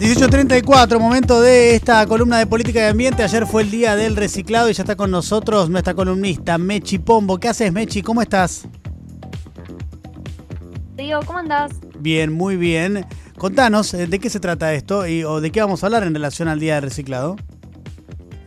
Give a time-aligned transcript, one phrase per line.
[0.00, 3.22] 18.34, momento de esta columna de política de ambiente.
[3.22, 7.36] Ayer fue el día del reciclado y ya está con nosotros nuestra columnista Mechi Pombo.
[7.36, 8.00] ¿Qué haces, Mechi?
[8.00, 8.66] ¿Cómo estás?
[10.96, 11.72] Digo, ¿cómo andás?
[11.98, 13.04] Bien, muy bien.
[13.36, 16.14] Contanos, eh, ¿de qué se trata esto y, o de qué vamos a hablar en
[16.14, 17.36] relación al día del reciclado?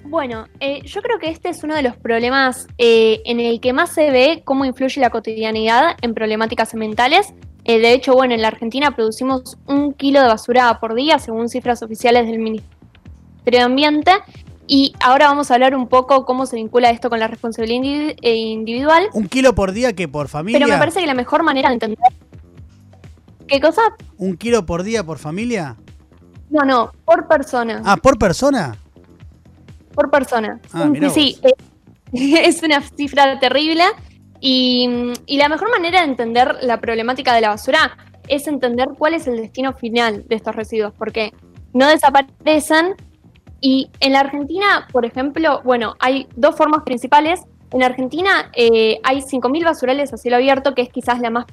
[0.06, 3.74] Bueno, eh, yo creo que este es uno de los problemas eh, en el que
[3.74, 7.32] más se ve cómo influye la cotidianidad en problemáticas ambientales
[7.66, 11.50] eh, de hecho, bueno, en la Argentina producimos un kilo de basura por día, según
[11.50, 12.72] cifras oficiales del Ministerio
[13.46, 14.12] de Ambiente.
[14.68, 18.36] Y ahora vamos a hablar un poco cómo se vincula esto con la responsabilidad eh,
[18.36, 19.08] individual.
[19.14, 20.60] ¿Un kilo por día que por familia?
[20.60, 22.00] Pero me parece que la mejor manera de entender...
[23.48, 23.82] ¿Qué cosa?
[24.18, 25.76] ¿Un kilo por día por familia?
[26.50, 27.82] No, no, por persona.
[27.84, 28.78] Ah, ¿por persona?
[29.94, 30.62] Por persona.
[30.72, 31.54] Ah, sí, eh,
[32.48, 33.84] es una cifra terrible.
[34.46, 34.90] Y,
[35.30, 37.98] la mejor manera de entender la problemática de la basura
[38.28, 41.32] es entender cuál es el destino final de estos residuos, porque
[41.72, 42.96] no desaparecen.
[43.62, 47.40] Y en la Argentina, por ejemplo, bueno, hay dos formas principales.
[47.72, 51.46] En Argentina eh, hay 5.000 basurales a cielo abierto, que es quizás la más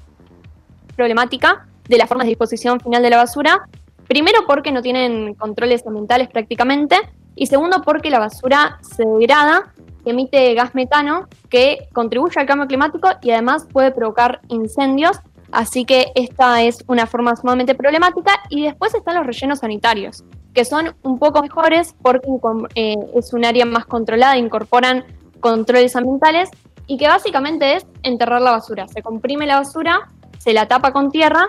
[0.97, 3.69] problemática de las formas de disposición final de la basura.
[4.09, 6.97] Primero porque no tienen controles ambientales prácticamente
[7.34, 9.73] y segundo porque la basura se degrada
[10.05, 15.19] emite gas metano que contribuye al cambio climático y además puede provocar incendios.
[15.53, 18.33] Así que esta es una forma sumamente problemática.
[18.51, 22.28] Y después están los rellenos sanitarios, que son un poco mejores porque
[22.75, 25.05] eh, es un área más controlada, incorporan
[25.41, 26.51] controles ambientales
[26.86, 28.86] y que básicamente es enterrar la basura.
[28.89, 30.08] Se comprime la basura,
[30.39, 31.48] se la tapa con tierra,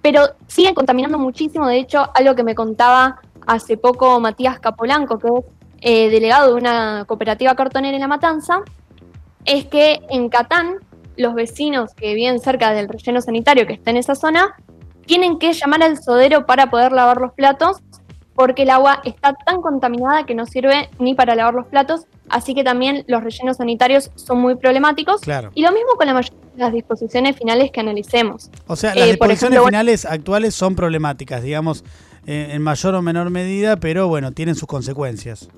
[0.00, 1.66] pero siguen contaminando muchísimo.
[1.66, 5.44] De hecho, algo que me contaba hace poco Matías Capolanco, que es
[5.80, 8.60] eh, delegado de una cooperativa cartonera en La Matanza,
[9.44, 10.76] es que en Catán
[11.16, 14.54] los vecinos que viven cerca del relleno sanitario que está en esa zona
[15.06, 17.78] tienen que llamar al sodero para poder lavar los platos
[18.34, 22.54] porque el agua está tan contaminada que no sirve ni para lavar los platos, así
[22.54, 25.22] que también los rellenos sanitarios son muy problemáticos.
[25.54, 28.48] Y lo mismo con la mayoría de las disposiciones finales que analicemos.
[28.68, 31.82] O sea, las eh, disposiciones finales actuales son problemáticas, digamos,
[32.30, 35.48] en mayor o menor medida, pero bueno, tienen sus consecuencias.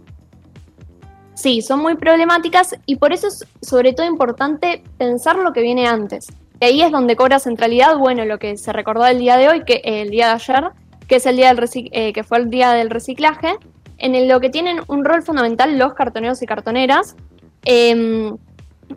[1.35, 5.87] Sí, son muy problemáticas y por eso es sobre todo importante pensar lo que viene
[5.87, 6.29] antes.
[6.61, 9.65] Y ahí es donde cobra centralidad, bueno, lo que se recordó el día de hoy,
[9.65, 10.71] que el día de ayer,
[11.09, 13.57] que es el día del eh, que fue el día del reciclaje,
[13.97, 17.17] en lo que tienen un rol fundamental los cartoneros y cartoneras.
[17.65, 18.37] Em,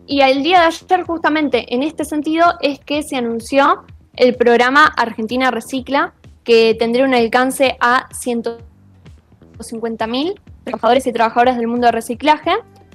[0.06, 3.84] y el día de ayer, justamente en este sentido, es que se anunció
[4.16, 6.12] el programa Argentina Recicla,
[6.44, 10.34] que tendría un alcance a 150.000
[10.64, 12.52] trabajadores y trabajadoras del mundo de reciclaje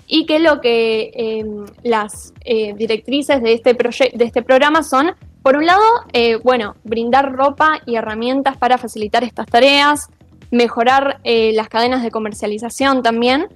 [0.08, 1.46] y que lo que eh,
[1.84, 5.12] las eh, directrices de este, de este programa son,
[5.44, 5.84] por un lado,
[6.14, 10.08] eh, bueno, brindar ropa y herramientas para facilitar estas tareas,
[10.52, 13.50] mejorar las cadenas de comercialización también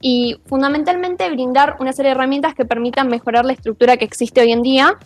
[0.00, 4.50] y fundamentalmente brindar una serie de herramientas que permitan mejorar la estructura que existe hoy
[4.50, 4.98] en día.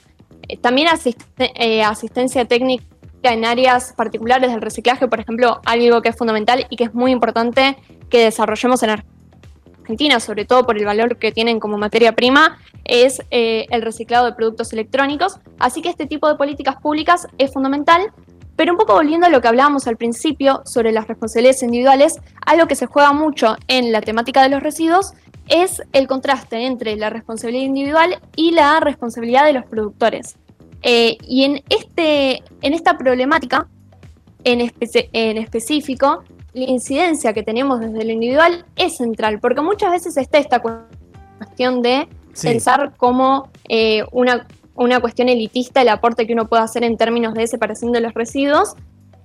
[0.63, 2.94] también asistencia técnica
[3.33, 7.13] en áreas particulares del reciclaje, por ejemplo, algo que es fundamental y que es muy
[7.13, 7.77] importante
[8.11, 13.23] que desarrollemos en Argentina, sobre todo por el valor que tienen como materia prima, es
[13.31, 15.39] eh, el reciclado de productos electrónicos.
[15.59, 18.13] Así que este tipo de políticas públicas es fundamental.
[18.57, 22.69] Pero un poco volviendo a lo que hablábamos al principio sobre las responsabilidades individuales, algo
[22.69, 25.13] que se juega mucho en la temática de los residuos
[25.49, 30.37] es el contraste entre la responsabilidad individual y la responsabilidad de los productores.
[30.87, 33.67] Eh, y en, este, en esta problemática,
[34.45, 36.23] en, en específico,
[36.53, 41.81] la incidencia que tenemos desde lo individual es central, porque muchas veces está esta cuestión
[41.81, 42.07] de
[42.41, 47.33] pensar como eh, una, una cuestión elitista el aporte que uno puede hacer en términos
[47.33, 48.75] de separación de los residuos,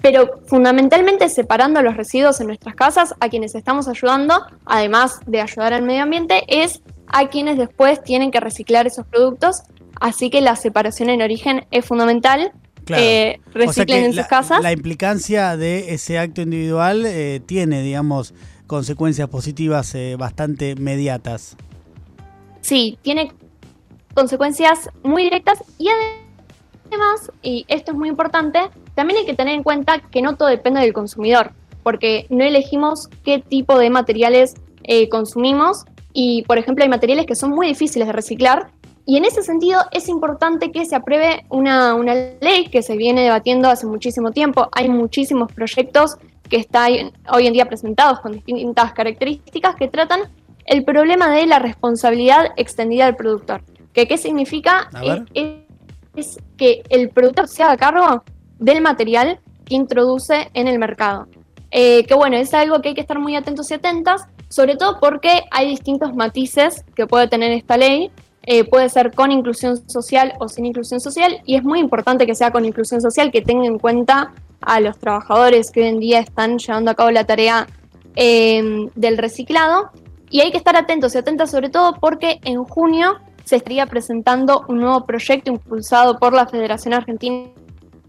[0.02, 5.74] pero fundamentalmente separando los residuos en nuestras casas, a quienes estamos ayudando, además de ayudar
[5.74, 9.64] al medio ambiente, es a quienes después tienen que reciclar esos productos,
[10.00, 12.54] así que la separación en origen es fundamental
[12.98, 14.62] eh, reciclen en sus casas.
[14.62, 18.34] La implicancia de ese acto individual eh, tiene, digamos,
[18.68, 21.56] consecuencias positivas eh, bastante mediatas.
[22.62, 23.32] Sí, tiene
[24.14, 28.60] consecuencias muy directas y además, y esto es muy importante,
[28.96, 31.54] también hay que tener en cuenta que no todo depende del consumidor,
[31.84, 34.56] porque no elegimos qué tipo de materiales
[35.12, 38.72] consumimos y, por ejemplo, hay materiales que son muy difíciles de reciclar
[39.10, 41.98] y en ese sentido es importante que se apruebe una,
[42.42, 44.70] ley que se viene debatiendo hace muchísimo tiempo.
[44.72, 46.18] Hay muchísimos proyectos
[46.48, 50.30] que están hoy en día presentados con distintas características que tratan
[50.64, 53.64] el problema de la responsabilidad extendida del productor.
[53.94, 54.92] ¿Qué significa?
[55.34, 55.56] Es,
[56.16, 58.24] es, que el productor se haga cargo
[58.60, 61.28] del material que introduce en el mercado.
[61.72, 65.00] Eh, que bueno, es algo que hay que estar muy atentos y atentas, sobre todo
[65.00, 68.12] porque hay distintos matices que puede tener esta ley.
[68.52, 72.34] Eh, puede ser con inclusión social o sin inclusión social, y es muy importante que
[72.34, 76.20] sea con inclusión social, que tenga en cuenta a los trabajadores que hoy en día
[76.20, 77.68] están llevando a cabo la tarea
[78.16, 79.92] eh, del reciclado.
[80.32, 84.66] Y hay que estar atentos y atentas sobre todo porque en junio se estaría presentando
[84.68, 87.52] un nuevo proyecto impulsado por la Federación Argentina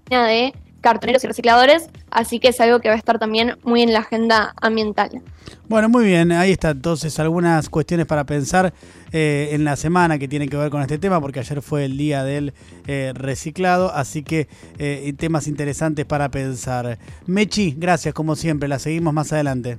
[0.08, 3.92] de cartoneros y recicladores, así que es algo que va a estar también muy en
[3.92, 5.22] la agenda ambiental.
[5.68, 8.72] Bueno, muy bien, ahí está entonces algunas cuestiones para pensar
[9.12, 11.96] eh, en la semana que tienen que ver con este tema, porque ayer fue el
[11.96, 12.52] día del
[12.86, 14.48] eh, reciclado, así que
[14.78, 16.98] eh, temas interesantes para pensar.
[17.26, 19.78] Mechi, gracias como siempre, la seguimos más adelante.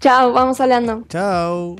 [0.00, 1.04] Chao, vamos hablando.
[1.08, 1.76] Chao.